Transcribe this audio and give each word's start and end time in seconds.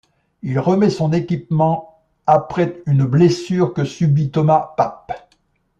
Il 0.41 0.57
remet 0.57 0.89
son 0.89 1.13
équipement 1.13 2.01
après 2.25 2.81
une 2.87 3.05
blessure 3.05 3.71
que 3.71 3.85
subit 3.85 4.31
Thomas 4.31 4.73
Papp. 4.75 5.13